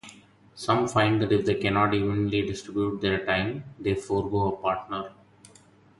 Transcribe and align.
Some 0.55 0.87
find 0.87 1.21
that 1.21 1.31
if 1.31 1.45
they 1.45 1.53
cannot 1.53 1.93
evenly 1.93 2.41
distribute 2.41 3.01
their 3.01 3.23
time, 3.23 3.65
they 3.79 3.93
forego 3.93 4.47
a 4.47 4.57
partner. 4.57 5.11